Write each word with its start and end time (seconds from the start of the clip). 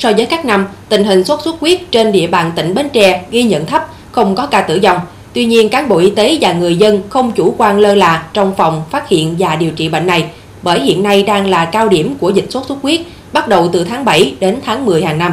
So 0.00 0.12
với 0.12 0.26
các 0.26 0.44
năm, 0.44 0.66
tình 0.88 1.04
hình 1.04 1.24
sốt 1.24 1.42
xuất 1.42 1.60
huyết 1.60 1.80
trên 1.90 2.12
địa 2.12 2.26
bàn 2.26 2.52
tỉnh 2.56 2.74
Bến 2.74 2.88
Tre 2.92 3.24
ghi 3.30 3.42
nhận 3.42 3.66
thấp, 3.66 3.88
không 4.12 4.34
có 4.34 4.46
ca 4.46 4.60
tử 4.60 4.78
vong. 4.82 4.98
Tuy 5.32 5.44
nhiên, 5.44 5.68
cán 5.68 5.88
bộ 5.88 5.98
y 5.98 6.10
tế 6.10 6.38
và 6.40 6.52
người 6.52 6.76
dân 6.76 7.02
không 7.08 7.32
chủ 7.32 7.54
quan 7.58 7.78
lơ 7.78 7.94
là 7.94 8.28
trong 8.32 8.54
phòng 8.56 8.82
phát 8.90 9.08
hiện 9.08 9.36
và 9.38 9.56
điều 9.56 9.70
trị 9.70 9.88
bệnh 9.88 10.06
này, 10.06 10.30
bởi 10.62 10.80
hiện 10.80 11.02
nay 11.02 11.22
đang 11.22 11.46
là 11.46 11.64
cao 11.64 11.88
điểm 11.88 12.14
của 12.20 12.30
dịch 12.30 12.46
sốt 12.50 12.66
xuất 12.66 12.78
huyết, 12.82 13.00
bắt 13.32 13.48
đầu 13.48 13.68
từ 13.72 13.84
tháng 13.84 14.04
7 14.04 14.34
đến 14.40 14.56
tháng 14.64 14.86
10 14.86 15.02
hàng 15.02 15.18
năm. 15.18 15.32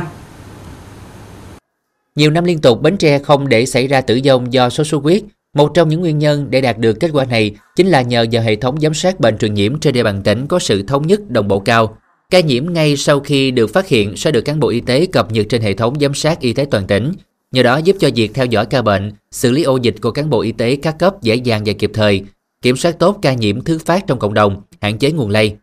Nhiều 2.15 2.31
năm 2.31 2.43
liên 2.43 2.61
tục 2.61 2.81
Bến 2.81 2.97
Tre 2.97 3.19
không 3.19 3.49
để 3.49 3.65
xảy 3.65 3.87
ra 3.87 4.01
tử 4.01 4.19
vong 4.25 4.53
do 4.53 4.69
sốt 4.69 4.87
xuất 4.87 5.03
huyết. 5.03 5.23
Một 5.53 5.71
trong 5.73 5.89
những 5.89 6.01
nguyên 6.01 6.19
nhân 6.19 6.47
để 6.49 6.61
đạt 6.61 6.77
được 6.77 6.93
kết 6.99 7.09
quả 7.13 7.25
này 7.25 7.51
chính 7.75 7.87
là 7.87 8.01
nhờ 8.01 8.25
vào 8.31 8.43
hệ 8.43 8.55
thống 8.55 8.79
giám 8.79 8.93
sát 8.93 9.19
bệnh 9.19 9.37
truyền 9.37 9.53
nhiễm 9.53 9.79
trên 9.79 9.93
địa 9.93 10.03
bàn 10.03 10.23
tỉnh 10.23 10.47
có 10.47 10.59
sự 10.59 10.83
thống 10.83 11.07
nhất 11.07 11.19
đồng 11.29 11.47
bộ 11.47 11.59
cao. 11.59 11.97
Ca 12.31 12.39
nhiễm 12.39 12.73
ngay 12.73 12.97
sau 12.97 13.19
khi 13.19 13.51
được 13.51 13.73
phát 13.73 13.87
hiện 13.87 14.15
sẽ 14.15 14.31
được 14.31 14.41
cán 14.41 14.59
bộ 14.59 14.69
y 14.69 14.81
tế 14.81 15.05
cập 15.05 15.31
nhật 15.31 15.45
trên 15.49 15.61
hệ 15.61 15.73
thống 15.73 15.99
giám 15.99 16.13
sát 16.13 16.39
y 16.39 16.53
tế 16.53 16.65
toàn 16.71 16.87
tỉnh. 16.87 17.11
Nhờ 17.51 17.63
đó 17.63 17.77
giúp 17.77 17.95
cho 17.99 18.09
việc 18.15 18.31
theo 18.33 18.45
dõi 18.45 18.65
ca 18.65 18.81
bệnh, 18.81 19.11
xử 19.31 19.51
lý 19.51 19.63
ổ 19.63 19.77
dịch 19.77 19.95
của 20.01 20.11
cán 20.11 20.29
bộ 20.29 20.41
y 20.41 20.51
tế 20.51 20.75
các 20.75 20.95
cấp 20.99 21.21
dễ 21.21 21.35
dàng 21.35 21.63
và 21.65 21.73
kịp 21.79 21.91
thời, 21.93 22.21
kiểm 22.61 22.75
soát 22.75 22.99
tốt 22.99 23.19
ca 23.21 23.33
nhiễm 23.33 23.61
thứ 23.61 23.79
phát 23.85 24.07
trong 24.07 24.19
cộng 24.19 24.33
đồng, 24.33 24.61
hạn 24.81 24.97
chế 24.97 25.11
nguồn 25.11 25.29
lây. 25.29 25.55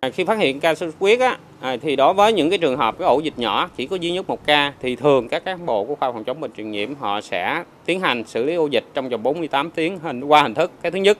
À, 0.00 0.10
khi 0.10 0.24
phát 0.24 0.38
hiện 0.38 0.60
ca 0.60 0.74
sốt 0.74 0.94
huyết 1.00 1.20
á, 1.20 1.38
à, 1.60 1.76
thì 1.82 1.96
đối 1.96 2.14
với 2.14 2.32
những 2.32 2.50
cái 2.50 2.58
trường 2.58 2.76
hợp 2.76 2.98
cái 2.98 3.08
ổ 3.08 3.20
dịch 3.20 3.38
nhỏ 3.38 3.70
chỉ 3.76 3.86
có 3.86 3.96
duy 3.96 4.12
nhất 4.12 4.28
một 4.28 4.46
ca 4.46 4.72
thì 4.82 4.96
thường 4.96 5.28
các 5.28 5.44
cán 5.44 5.66
bộ 5.66 5.84
của 5.84 5.94
khoa 5.94 6.12
phòng 6.12 6.24
chống 6.24 6.40
bệnh 6.40 6.52
truyền 6.56 6.70
nhiễm 6.70 6.94
họ 6.94 7.20
sẽ 7.20 7.64
tiến 7.86 8.00
hành 8.00 8.24
xử 8.26 8.44
lý 8.44 8.54
ổ 8.54 8.66
dịch 8.66 8.84
trong 8.94 9.08
vòng 9.08 9.22
48 9.22 9.70
tiếng 9.70 9.98
hình 9.98 10.24
qua 10.24 10.42
hình 10.42 10.54
thức 10.54 10.70
cái 10.82 10.92
thứ 10.92 10.98
nhất 10.98 11.18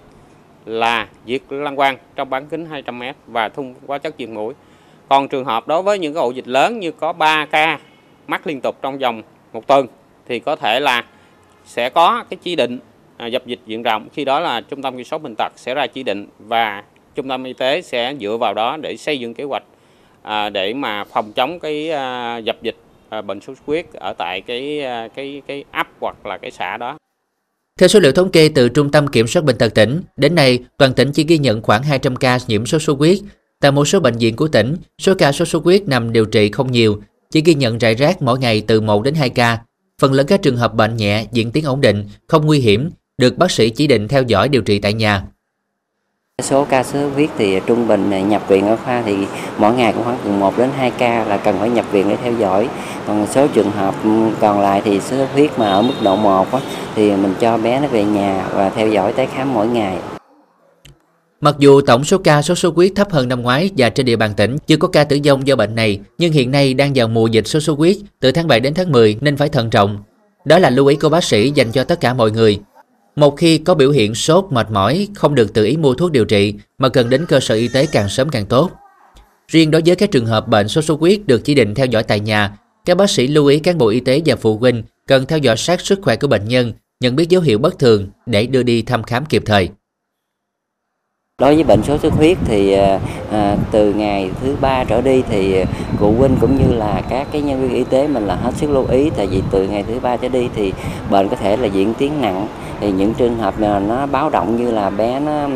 là 0.64 1.08
diệt 1.26 1.42
lăng 1.48 1.76
quang 1.76 1.96
trong 2.16 2.30
bán 2.30 2.46
kính 2.46 2.66
200m 2.70 3.12
và 3.26 3.48
thung 3.48 3.74
hóa 3.86 3.98
chất 3.98 4.14
diệt 4.18 4.28
mũi. 4.28 4.54
Còn 5.08 5.28
trường 5.28 5.44
hợp 5.44 5.68
đối 5.68 5.82
với 5.82 5.98
những 5.98 6.14
cái 6.14 6.22
ổ 6.22 6.30
dịch 6.30 6.48
lớn 6.48 6.80
như 6.80 6.92
có 6.92 7.12
3 7.12 7.46
ca 7.46 7.78
mắc 8.26 8.46
liên 8.46 8.60
tục 8.60 8.76
trong 8.82 8.98
vòng 8.98 9.22
một 9.52 9.66
tuần, 9.66 9.86
thì 10.26 10.38
có 10.38 10.56
thể 10.56 10.80
là 10.80 11.04
sẽ 11.64 11.90
có 11.90 12.24
cái 12.30 12.38
chỉ 12.42 12.56
định 12.56 12.78
à, 13.16 13.26
dập 13.26 13.46
dịch 13.46 13.60
diện 13.66 13.82
rộng 13.82 14.08
khi 14.12 14.24
đó 14.24 14.40
là 14.40 14.60
trung 14.60 14.82
tâm 14.82 14.96
kiểm 14.96 15.04
soát 15.04 15.22
bệnh 15.22 15.34
tật 15.38 15.52
sẽ 15.56 15.74
ra 15.74 15.86
chỉ 15.86 16.02
định 16.02 16.26
và 16.38 16.82
trung 17.14 17.28
tâm 17.28 17.44
y 17.44 17.52
tế 17.52 17.82
sẽ 17.82 18.14
dựa 18.20 18.36
vào 18.36 18.54
đó 18.54 18.76
để 18.76 18.96
xây 18.96 19.20
dựng 19.20 19.34
kế 19.34 19.44
hoạch 19.44 19.62
à, 20.22 20.50
để 20.50 20.74
mà 20.74 21.04
phòng 21.04 21.32
chống 21.32 21.60
cái 21.60 21.90
à, 21.90 22.36
dập 22.36 22.56
dịch 22.62 22.76
bệnh 23.26 23.40
sốt 23.40 23.56
xuất 23.56 23.66
huyết 23.66 23.86
ở 23.92 24.14
tại 24.18 24.40
cái 24.40 24.82
cái 25.14 25.42
cái 25.46 25.64
ấp 25.70 25.86
hoặc 26.00 26.26
là 26.26 26.38
cái 26.38 26.50
xã 26.50 26.76
đó. 26.76 26.96
Theo 27.80 27.88
số 27.88 28.00
liệu 28.00 28.12
thống 28.12 28.30
kê 28.30 28.48
từ 28.48 28.68
Trung 28.68 28.90
tâm 28.90 29.06
Kiểm 29.06 29.26
soát 29.26 29.44
Bệnh 29.44 29.58
tật 29.58 29.74
tỉnh, 29.74 30.02
đến 30.16 30.34
nay 30.34 30.58
toàn 30.78 30.94
tỉnh 30.94 31.12
chỉ 31.12 31.24
ghi 31.24 31.38
nhận 31.38 31.62
khoảng 31.62 31.82
200 31.82 32.16
ca 32.16 32.38
nhiễm 32.46 32.66
sốt 32.66 32.82
xuất 32.82 32.98
huyết. 32.98 33.18
Tại 33.60 33.72
một 33.72 33.84
số 33.84 34.00
bệnh 34.00 34.18
viện 34.18 34.36
của 34.36 34.48
tỉnh, 34.48 34.76
số 34.98 35.14
ca 35.14 35.32
sốt 35.32 35.48
xuất 35.48 35.64
huyết 35.64 35.88
nằm 35.88 36.12
điều 36.12 36.24
trị 36.24 36.50
không 36.50 36.72
nhiều, 36.72 37.02
chỉ 37.30 37.42
ghi 37.44 37.54
nhận 37.54 37.78
rải 37.78 37.94
rác 37.94 38.22
mỗi 38.22 38.38
ngày 38.38 38.62
từ 38.66 38.80
1 38.80 39.02
đến 39.02 39.14
2 39.14 39.30
ca. 39.30 39.58
Phần 40.00 40.12
lớn 40.12 40.26
các 40.26 40.42
trường 40.42 40.56
hợp 40.56 40.74
bệnh 40.74 40.96
nhẹ, 40.96 41.26
diễn 41.32 41.50
tiến 41.50 41.64
ổn 41.64 41.80
định, 41.80 42.04
không 42.28 42.46
nguy 42.46 42.58
hiểm, 42.58 42.90
được 43.18 43.38
bác 43.38 43.50
sĩ 43.50 43.70
chỉ 43.70 43.86
định 43.86 44.08
theo 44.08 44.22
dõi 44.22 44.48
điều 44.48 44.62
trị 44.62 44.78
tại 44.78 44.92
nhà. 44.92 45.24
Số 46.42 46.64
ca 46.64 46.82
sốt 46.82 47.12
huyết 47.14 47.30
thì 47.38 47.60
trung 47.66 47.88
bình 47.88 48.28
nhập 48.28 48.48
viện 48.48 48.66
ở 48.66 48.76
khoa 48.76 49.02
thì 49.06 49.16
mỗi 49.58 49.74
ngày 49.74 49.92
cũng 49.92 50.04
khoảng 50.04 50.18
từ 50.24 50.30
1 50.30 50.58
đến 50.58 50.70
2 50.76 50.90
ca 50.90 51.24
là 51.24 51.36
cần 51.36 51.56
phải 51.58 51.70
nhập 51.70 51.84
viện 51.92 52.08
để 52.08 52.16
theo 52.22 52.32
dõi. 52.32 52.68
Còn 53.06 53.26
số 53.26 53.46
trường 53.54 53.70
hợp 53.70 53.94
còn 54.40 54.60
lại 54.60 54.82
thì 54.84 55.00
sốt 55.00 55.18
xuất 55.18 55.28
huyết 55.32 55.58
mà 55.58 55.70
ở 55.70 55.82
mức 55.82 55.94
độ 56.02 56.16
1 56.16 56.52
á, 56.52 56.60
thì 56.94 57.10
mình 57.10 57.34
cho 57.40 57.58
bé 57.58 57.80
nó 57.80 57.86
về 57.86 58.04
nhà 58.04 58.48
và 58.54 58.70
theo 58.70 58.88
dõi 58.88 59.12
tái 59.12 59.26
khám 59.34 59.54
mỗi 59.54 59.66
ngày. 59.66 59.96
Mặc 61.40 61.54
dù 61.58 61.80
tổng 61.80 62.04
số 62.04 62.18
ca 62.18 62.42
sốt 62.42 62.58
xuất 62.58 62.74
huyết 62.74 62.92
thấp 62.96 63.10
hơn 63.10 63.28
năm 63.28 63.42
ngoái 63.42 63.70
và 63.76 63.90
trên 63.90 64.06
địa 64.06 64.16
bàn 64.16 64.34
tỉnh 64.36 64.56
chưa 64.66 64.76
có 64.76 64.88
ca 64.88 65.04
tử 65.04 65.18
vong 65.24 65.46
do 65.46 65.56
bệnh 65.56 65.74
này, 65.74 66.00
nhưng 66.18 66.32
hiện 66.32 66.50
nay 66.50 66.74
đang 66.74 66.92
vào 66.94 67.08
mùa 67.08 67.26
dịch 67.26 67.46
sốt 67.46 67.62
xuất 67.62 67.78
huyết 67.78 67.96
từ 68.20 68.32
tháng 68.32 68.48
7 68.48 68.60
đến 68.60 68.74
tháng 68.74 68.92
10 68.92 69.16
nên 69.20 69.36
phải 69.36 69.48
thận 69.48 69.70
trọng. 69.70 69.98
Đó 70.44 70.58
là 70.58 70.70
lưu 70.70 70.86
ý 70.86 70.96
của 70.96 71.08
bác 71.08 71.24
sĩ 71.24 71.50
dành 71.50 71.72
cho 71.72 71.84
tất 71.84 72.00
cả 72.00 72.14
mọi 72.14 72.30
người. 72.30 72.58
Một 73.16 73.36
khi 73.36 73.58
có 73.58 73.74
biểu 73.74 73.90
hiện 73.90 74.14
sốt, 74.14 74.44
mệt 74.50 74.70
mỏi, 74.70 75.08
không 75.14 75.34
được 75.34 75.54
tự 75.54 75.64
ý 75.64 75.76
mua 75.76 75.94
thuốc 75.94 76.12
điều 76.12 76.24
trị 76.24 76.54
mà 76.78 76.88
cần 76.88 77.10
đến 77.10 77.26
cơ 77.28 77.40
sở 77.40 77.54
y 77.54 77.68
tế 77.68 77.86
càng 77.92 78.08
sớm 78.08 78.28
càng 78.28 78.46
tốt. 78.46 78.70
Riêng 79.48 79.70
đối 79.70 79.82
với 79.86 79.96
các 79.96 80.10
trường 80.10 80.26
hợp 80.26 80.48
bệnh 80.48 80.68
sốt 80.68 80.84
xuất 80.84 81.00
huyết 81.00 81.20
được 81.26 81.44
chỉ 81.44 81.54
định 81.54 81.74
theo 81.74 81.86
dõi 81.86 82.02
tại 82.02 82.20
nhà, 82.20 82.58
các 82.84 82.96
bác 82.96 83.10
sĩ 83.10 83.26
lưu 83.26 83.46
ý 83.46 83.58
cán 83.58 83.78
bộ 83.78 83.88
y 83.88 84.00
tế 84.00 84.22
và 84.26 84.36
phụ 84.36 84.58
huynh 84.58 84.82
cần 85.06 85.26
theo 85.26 85.38
dõi 85.38 85.56
sát 85.56 85.80
sức 85.80 85.98
khỏe 86.02 86.16
của 86.16 86.28
bệnh 86.28 86.48
nhân, 86.48 86.72
nhận 87.00 87.16
biết 87.16 87.28
dấu 87.28 87.42
hiệu 87.42 87.58
bất 87.58 87.78
thường 87.78 88.08
để 88.26 88.46
đưa 88.46 88.62
đi 88.62 88.82
thăm 88.82 89.02
khám 89.02 89.24
kịp 89.24 89.42
thời. 89.46 89.68
Đối 91.40 91.54
với 91.54 91.64
bệnh 91.64 91.82
sốt 91.82 92.00
xuất 92.00 92.12
huyết 92.12 92.38
thì 92.46 92.72
à, 93.30 93.56
từ 93.72 93.94
ngày 93.94 94.30
thứ 94.42 94.56
ba 94.60 94.84
trở 94.84 95.00
đi 95.00 95.22
thì 95.30 95.64
phụ 95.98 96.12
huynh 96.12 96.36
cũng 96.40 96.56
như 96.56 96.76
là 96.76 97.02
các 97.10 97.26
cái 97.32 97.42
nhân 97.42 97.62
viên 97.62 97.74
y 97.74 97.84
tế 97.84 98.08
mình 98.08 98.26
là 98.26 98.36
hết 98.36 98.52
sức 98.56 98.70
lưu 98.70 98.86
ý 98.86 99.10
tại 99.16 99.26
vì 99.26 99.42
từ 99.50 99.68
ngày 99.68 99.84
thứ 99.88 100.00
ba 100.00 100.16
trở 100.16 100.28
đi 100.28 100.48
thì 100.56 100.72
bệnh 101.10 101.28
có 101.28 101.36
thể 101.36 101.56
là 101.56 101.66
diễn 101.66 101.94
tiến 101.98 102.20
nặng 102.20 102.48
thì 102.84 102.92
những 102.92 103.14
trường 103.14 103.38
hợp 103.38 103.54
mà 103.58 103.78
nó 103.78 104.06
báo 104.06 104.30
động 104.30 104.56
như 104.56 104.70
là 104.70 104.90
bé 104.90 105.20
nó 105.20 105.48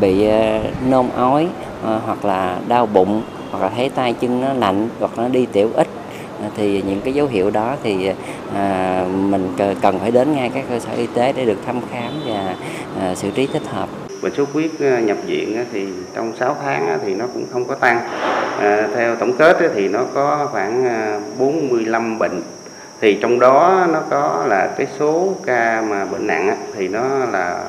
bị 0.00 0.26
ờ, 0.26 0.60
nôn 0.90 1.06
ói 1.16 1.48
ờ, 1.82 2.00
hoặc 2.06 2.24
là 2.24 2.58
đau 2.68 2.86
bụng 2.86 3.22
hoặc 3.50 3.62
là 3.62 3.68
thấy 3.76 3.88
tay 3.88 4.14
chân 4.20 4.40
nó 4.40 4.52
lạnh 4.52 4.88
hoặc 4.98 5.10
nó 5.16 5.28
đi 5.28 5.46
tiểu 5.46 5.70
ít 5.74 5.88
ờ, 6.42 6.48
thì 6.56 6.82
những 6.86 7.00
cái 7.00 7.14
dấu 7.14 7.26
hiệu 7.26 7.50
đó 7.50 7.76
thì 7.82 8.10
à, 8.54 9.04
mình 9.12 9.52
cần 9.82 9.98
phải 9.98 10.10
đến 10.10 10.32
ngay 10.32 10.50
các 10.54 10.64
cơ 10.70 10.78
sở 10.78 10.92
y 10.96 11.06
tế 11.06 11.32
để 11.32 11.44
được 11.44 11.58
thăm 11.66 11.80
khám 11.92 12.12
và 12.26 12.54
à, 13.00 13.14
xử 13.14 13.30
trí 13.30 13.46
thích 13.46 13.66
hợp. 13.66 13.88
Bệnh 14.22 14.34
sốt 14.34 14.48
huyết 14.52 14.70
nhập 14.80 15.16
viện 15.26 15.64
thì 15.72 15.86
trong 16.14 16.32
6 16.36 16.56
tháng 16.62 16.98
thì 17.04 17.14
nó 17.14 17.26
cũng 17.34 17.46
không 17.52 17.64
có 17.64 17.74
tăng. 17.74 18.00
À, 18.60 18.88
theo 18.94 19.16
tổng 19.16 19.32
kết 19.38 19.56
thì 19.74 19.88
nó 19.88 20.04
có 20.14 20.48
khoảng 20.52 20.84
45 21.38 22.18
bệnh 22.18 22.42
thì 23.02 23.18
trong 23.20 23.40
đó 23.40 23.86
nó 23.92 24.02
có 24.10 24.44
là 24.48 24.74
cái 24.78 24.86
số 24.98 25.36
ca 25.46 25.82
mà 25.82 26.04
bệnh 26.04 26.26
nặng 26.26 26.56
thì 26.74 26.88
nó 26.88 27.18
là 27.18 27.64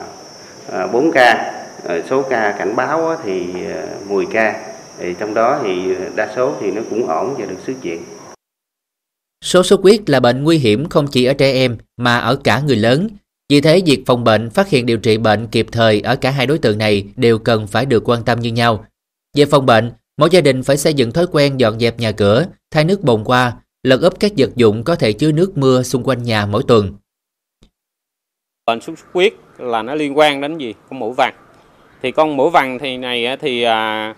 ờ, 0.67 0.87
4 0.87 1.11
ca 1.11 1.53
ờ, 1.83 2.01
số 2.09 2.21
ca 2.21 2.55
cảnh 2.59 2.75
báo 2.75 3.15
thì 3.23 3.45
ờ, 3.73 3.87
10 4.07 4.25
ca 4.25 4.73
thì 4.99 5.13
trong 5.19 5.33
đó 5.33 5.59
thì 5.63 5.95
đa 6.15 6.29
số 6.35 6.53
thì 6.61 6.71
nó 6.71 6.81
cũng 6.89 7.07
ổn 7.07 7.35
và 7.37 7.45
được 7.45 7.57
xuất 7.65 7.73
viện 7.81 8.01
Sốt 9.43 9.65
xuất 9.65 9.81
huyết 9.81 10.09
là 10.09 10.19
bệnh 10.19 10.43
nguy 10.43 10.57
hiểm 10.57 10.89
không 10.89 11.07
chỉ 11.07 11.25
ở 11.25 11.33
trẻ 11.33 11.53
em 11.53 11.77
mà 11.97 12.17
ở 12.17 12.35
cả 12.35 12.61
người 12.65 12.75
lớn. 12.75 13.07
Vì 13.49 13.61
thế, 13.61 13.81
việc 13.85 14.03
phòng 14.05 14.23
bệnh, 14.23 14.49
phát 14.49 14.69
hiện 14.69 14.85
điều 14.85 14.97
trị 14.97 15.17
bệnh 15.17 15.47
kịp 15.47 15.67
thời 15.71 16.01
ở 16.01 16.15
cả 16.15 16.31
hai 16.31 16.47
đối 16.47 16.57
tượng 16.57 16.77
này 16.77 17.05
đều 17.15 17.39
cần 17.39 17.67
phải 17.67 17.85
được 17.85 18.09
quan 18.09 18.23
tâm 18.23 18.39
như 18.39 18.51
nhau. 18.51 18.85
Về 19.35 19.45
phòng 19.45 19.65
bệnh, 19.65 19.91
mỗi 20.17 20.29
gia 20.31 20.41
đình 20.41 20.63
phải 20.63 20.77
xây 20.77 20.93
dựng 20.93 21.11
thói 21.11 21.27
quen 21.31 21.57
dọn 21.57 21.79
dẹp 21.79 21.99
nhà 21.99 22.11
cửa, 22.11 22.45
thay 22.71 22.83
nước 22.83 23.01
bồn 23.01 23.23
qua, 23.23 23.53
lật 23.83 24.01
úp 24.01 24.19
các 24.19 24.31
vật 24.37 24.49
dụng 24.55 24.83
có 24.83 24.95
thể 24.95 25.13
chứa 25.13 25.31
nước 25.31 25.57
mưa 25.57 25.83
xung 25.83 26.03
quanh 26.03 26.23
nhà 26.23 26.45
mỗi 26.45 26.63
tuần. 26.67 26.93
Bệnh 28.65 28.81
sốt 28.81 28.99
xuất 28.99 29.07
huyết 29.13 29.33
là 29.57 29.81
nó 29.81 29.95
liên 29.95 30.17
quan 30.17 30.41
đến 30.41 30.57
gì? 30.57 30.73
Con 30.89 30.99
mũi 30.99 31.13
vằn. 31.17 31.33
Thì 32.01 32.11
con 32.11 32.37
mũi 32.37 32.49
vằn 32.49 32.79
thì 32.79 32.97
này 32.97 33.37
thì 33.41 33.63
à, 33.63 34.15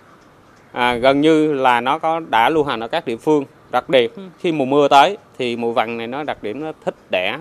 à, 0.72 0.96
gần 0.96 1.22
như 1.22 1.54
là 1.54 1.81
nó 1.81 2.00
có 2.00 2.20
đã 2.30 2.50
lưu 2.50 2.64
hành 2.64 2.80
ở 2.80 2.88
các 2.88 3.06
địa 3.06 3.18
phương 3.18 3.44
đặc 3.72 3.90
điểm 3.90 4.12
khi 4.40 4.52
mùa 4.52 4.66
mưa 4.66 4.88
tới 4.88 5.18
thì 5.38 5.56
mùa 5.56 5.72
vằn 5.72 5.98
này 5.98 6.08
nó 6.08 6.24
đặc 6.24 6.44
điểm 6.44 6.59
nó 6.59 6.72
thích 6.86 6.96
đẻ 7.12 7.38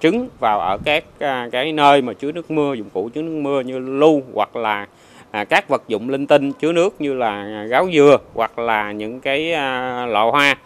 trứng 0.00 0.28
vào 0.40 0.60
ở 0.60 0.78
các 0.84 1.04
à, 1.18 1.48
cái 1.52 1.72
nơi 1.72 2.02
mà 2.02 2.12
chứa 2.12 2.32
nước 2.32 2.50
mưa 2.50 2.74
dụng 2.74 2.90
cụ 2.90 3.10
chứa 3.14 3.22
nước 3.22 3.40
mưa 3.40 3.60
như 3.60 3.78
lu 3.78 4.22
hoặc 4.34 4.56
là 4.56 4.86
à, 5.30 5.44
các 5.44 5.68
vật 5.68 5.82
dụng 5.88 6.08
linh 6.08 6.26
tinh 6.26 6.52
chứa 6.52 6.72
nước 6.72 7.00
như 7.00 7.14
là 7.14 7.30
à, 7.30 7.64
gáo 7.70 7.88
dừa 7.94 8.18
hoặc 8.34 8.58
là 8.58 8.92
những 8.92 9.20
cái 9.20 9.52
à, 9.52 10.06
lọ 10.06 10.30
hoa 10.30 10.56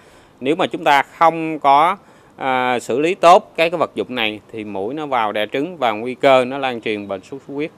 nếu 0.41 0.56
mà 0.56 0.67
chúng 0.67 0.84
ta 0.84 1.03
không 1.19 1.59
có 1.59 1.97
à, 2.37 2.78
xử 2.81 3.01
lý 3.01 3.15
tốt 3.15 3.53
cái 3.56 3.71
cái 3.71 3.78
vật 3.78 3.91
dụng 3.95 4.15
này 4.15 4.41
thì 4.53 4.65
mũi 4.65 4.95
nó 4.95 5.06
vào 5.06 5.33
đẻ 5.33 5.47
trứng 5.53 5.77
và 5.77 5.93
nguy 5.93 6.15
cơ 6.15 6.45
nó 6.45 6.59
lan 6.59 6.81
truyền 6.81 7.09
bệnh 7.09 7.21
sốt 7.23 7.41
xuất 7.47 7.55
huyết 7.55 7.71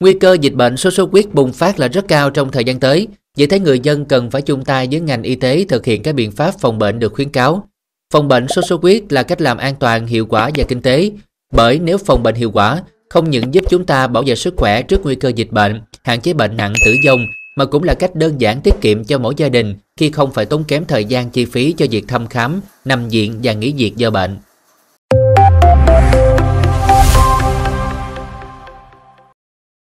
Nguy 0.00 0.12
cơ 0.12 0.36
dịch 0.40 0.54
bệnh 0.54 0.76
sốt 0.76 0.94
xuất 0.94 1.10
huyết 1.10 1.34
bùng 1.34 1.52
phát 1.52 1.78
là 1.78 1.88
rất 1.88 2.08
cao 2.08 2.30
trong 2.30 2.52
thời 2.52 2.64
gian 2.64 2.80
tới. 2.80 3.08
Vì 3.36 3.46
thế 3.46 3.60
người 3.60 3.80
dân 3.80 4.04
cần 4.04 4.30
phải 4.30 4.42
chung 4.42 4.64
tay 4.64 4.88
với 4.90 5.00
ngành 5.00 5.22
y 5.22 5.34
tế 5.34 5.64
thực 5.68 5.86
hiện 5.86 6.02
các 6.02 6.14
biện 6.14 6.32
pháp 6.32 6.54
phòng 6.60 6.78
bệnh 6.78 6.98
được 6.98 7.12
khuyến 7.12 7.30
cáo. 7.30 7.68
Phòng 8.12 8.28
bệnh 8.28 8.48
sốt 8.48 8.64
xuất 8.68 8.82
huyết 8.82 9.02
là 9.12 9.22
cách 9.22 9.40
làm 9.40 9.58
an 9.58 9.74
toàn, 9.80 10.06
hiệu 10.06 10.26
quả 10.26 10.50
và 10.54 10.64
kinh 10.68 10.82
tế. 10.82 11.10
Bởi 11.52 11.78
nếu 11.78 11.98
phòng 11.98 12.22
bệnh 12.22 12.34
hiệu 12.34 12.50
quả, 12.50 12.82
không 13.08 13.30
những 13.30 13.54
giúp 13.54 13.64
chúng 13.68 13.86
ta 13.86 14.06
bảo 14.06 14.22
vệ 14.26 14.34
sức 14.34 14.54
khỏe 14.56 14.82
trước 14.82 15.00
nguy 15.04 15.14
cơ 15.14 15.28
dịch 15.28 15.50
bệnh, 15.50 15.82
hạn 16.02 16.20
chế 16.20 16.32
bệnh 16.32 16.56
nặng 16.56 16.72
tử 16.84 16.94
vong, 17.06 17.26
mà 17.56 17.64
cũng 17.64 17.82
là 17.82 17.94
cách 17.94 18.14
đơn 18.14 18.40
giản 18.40 18.60
tiết 18.60 18.74
kiệm 18.80 19.04
cho 19.04 19.18
mỗi 19.18 19.34
gia 19.36 19.48
đình 19.48 19.74
khi 20.00 20.10
không 20.10 20.32
phải 20.32 20.46
tốn 20.46 20.64
kém 20.64 20.84
thời 20.84 21.04
gian 21.04 21.30
chi 21.30 21.44
phí 21.44 21.72
cho 21.72 21.86
việc 21.90 22.08
thăm 22.08 22.26
khám, 22.26 22.60
nằm 22.84 23.08
viện 23.08 23.40
và 23.42 23.52
nghỉ 23.52 23.72
việc 23.72 23.96
do 23.96 24.10
bệnh. 24.10 24.38